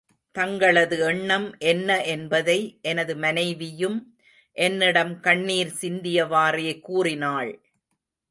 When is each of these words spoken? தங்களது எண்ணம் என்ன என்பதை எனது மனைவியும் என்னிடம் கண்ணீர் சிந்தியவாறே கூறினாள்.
தங்களது 0.35 0.97
எண்ணம் 1.07 1.57
என்ன 1.63 1.89
என்பதை 2.05 2.79
எனது 2.81 3.15
மனைவியும் 3.15 3.99
என்னிடம் 4.57 5.19
கண்ணீர் 5.19 5.73
சிந்தியவாறே 5.81 6.79
கூறினாள். 6.79 7.51